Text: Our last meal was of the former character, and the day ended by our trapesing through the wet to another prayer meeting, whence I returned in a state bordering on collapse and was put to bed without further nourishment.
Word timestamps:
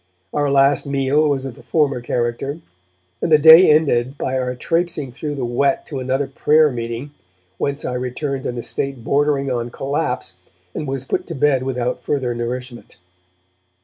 Our 0.33 0.49
last 0.49 0.87
meal 0.87 1.29
was 1.29 1.45
of 1.45 1.53
the 1.53 1.61
former 1.61 2.01
character, 2.01 2.57
and 3.21 3.31
the 3.31 3.37
day 3.37 3.69
ended 3.71 4.17
by 4.17 4.35
our 4.39 4.55
trapesing 4.55 5.11
through 5.11 5.35
the 5.35 5.45
wet 5.45 5.85
to 5.85 5.99
another 5.99 6.25
prayer 6.25 6.71
meeting, 6.71 7.11
whence 7.59 7.85
I 7.85 7.93
returned 7.93 8.47
in 8.47 8.57
a 8.57 8.63
state 8.63 9.03
bordering 9.03 9.51
on 9.51 9.69
collapse 9.69 10.37
and 10.73 10.87
was 10.87 11.05
put 11.05 11.27
to 11.27 11.35
bed 11.35 11.61
without 11.61 12.01
further 12.03 12.33
nourishment. 12.33 12.97